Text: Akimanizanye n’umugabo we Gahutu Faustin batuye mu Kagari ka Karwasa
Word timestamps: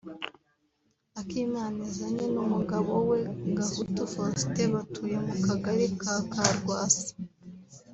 Akimanizanye 1.19 2.25
n’umugabo 2.33 2.93
we 3.09 3.19
Gahutu 3.57 4.01
Faustin 4.13 4.69
batuye 4.75 5.17
mu 5.25 5.35
Kagari 5.45 5.85
ka 6.01 6.15
Karwasa 6.31 7.11